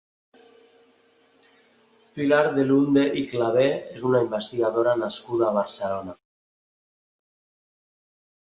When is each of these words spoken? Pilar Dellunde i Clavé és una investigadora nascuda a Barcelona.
Pilar 2.15 2.39
Dellunde 2.55 3.03
i 3.23 3.25
Clavé 3.33 3.67
és 3.99 4.07
una 4.13 4.23
investigadora 4.29 4.97
nascuda 5.03 5.49
a 5.51 5.55
Barcelona. 5.61 6.17